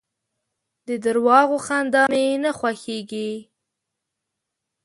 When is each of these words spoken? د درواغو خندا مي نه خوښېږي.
د 0.87 0.89
درواغو 1.05 1.57
خندا 1.65 2.03
مي 2.13 2.27
نه 2.43 2.51
خوښېږي. 2.59 3.31